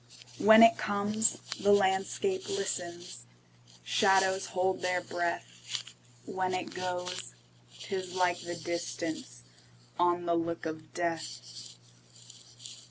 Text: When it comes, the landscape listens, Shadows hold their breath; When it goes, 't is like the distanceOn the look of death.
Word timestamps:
When 0.39 0.63
it 0.63 0.79
comes, 0.79 1.37
the 1.59 1.71
landscape 1.71 2.49
listens, 2.49 3.19
Shadows 3.83 4.47
hold 4.47 4.81
their 4.81 5.01
breath; 5.01 5.93
When 6.25 6.55
it 6.55 6.73
goes, 6.73 7.33
't 7.77 7.95
is 7.97 8.15
like 8.15 8.39
the 8.41 8.55
distanceOn 8.55 10.25
the 10.25 10.33
look 10.33 10.65
of 10.65 10.95
death. 10.95 11.75